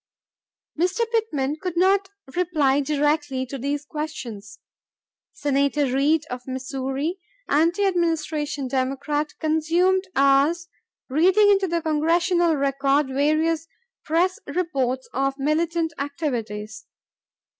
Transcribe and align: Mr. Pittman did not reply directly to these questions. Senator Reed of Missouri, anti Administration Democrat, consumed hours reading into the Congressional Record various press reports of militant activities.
Mr. 0.79 1.01
Pittman 1.11 1.57
did 1.61 1.77
not 1.77 2.09
reply 2.35 2.79
directly 2.79 3.45
to 3.45 3.59
these 3.59 3.85
questions. 3.85 4.57
Senator 5.31 5.85
Reed 5.93 6.25
of 6.31 6.47
Missouri, 6.47 7.19
anti 7.47 7.85
Administration 7.85 8.67
Democrat, 8.67 9.35
consumed 9.37 10.05
hours 10.15 10.69
reading 11.07 11.51
into 11.51 11.67
the 11.67 11.83
Congressional 11.83 12.55
Record 12.55 13.09
various 13.09 13.67
press 14.03 14.39
reports 14.47 15.07
of 15.13 15.37
militant 15.37 15.93
activities. 15.99 16.87